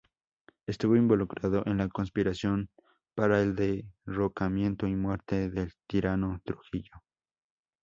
[0.65, 2.71] Estuvo involucrado en la conspiración
[3.13, 7.03] para el derrocamiento y muerte del tirano Trujillo.